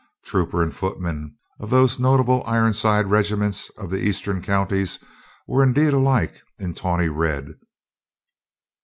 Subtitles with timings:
[0.25, 4.97] Trooper and footman of those nota ble Ironside regiments of the Eastern Counties
[5.47, 7.53] were indeed alike in tawny red.